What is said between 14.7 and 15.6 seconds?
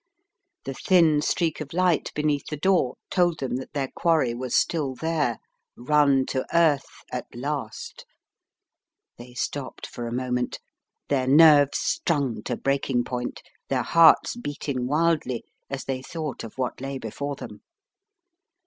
wildly